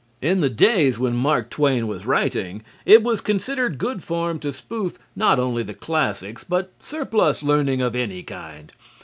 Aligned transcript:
In 0.19 0.39
the 0.39 0.49
days 0.49 0.97
when 0.97 1.15
Mark 1.15 1.51
Twain 1.51 1.85
was 1.85 2.07
writing, 2.07 2.63
it 2.87 3.03
was 3.03 3.21
considered 3.21 3.77
good 3.77 4.01
form 4.01 4.39
to 4.39 4.51
spoof 4.51 4.97
not 5.15 5.37
only 5.37 5.61
the 5.61 5.75
classics 5.75 6.43
but 6.43 6.71
surplus 6.79 7.43
learning 7.43 7.83
of 7.83 7.95
any 7.95 8.23
kind. 8.23 8.71